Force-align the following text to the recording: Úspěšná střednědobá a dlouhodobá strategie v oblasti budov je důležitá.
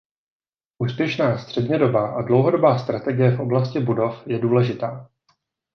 Úspěšná 0.83 1.37
střednědobá 1.37 2.15
a 2.15 2.21
dlouhodobá 2.21 2.77
strategie 2.79 3.37
v 3.37 3.41
oblasti 3.41 3.79
budov 3.79 4.27
je 4.27 4.39
důležitá. 4.39 5.09